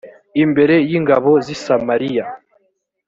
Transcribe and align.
imbere 0.43 0.75
y 0.89 0.93
ingabo 0.99 1.29
z 1.45 1.47
i 1.55 1.57
samariya 1.65 2.25